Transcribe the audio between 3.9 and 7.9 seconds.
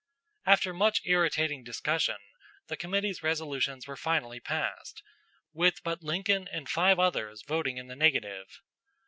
finally passed, with but Lincoln and five others voting in